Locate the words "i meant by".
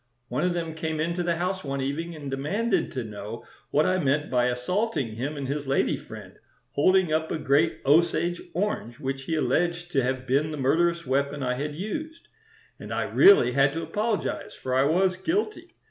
3.85-4.47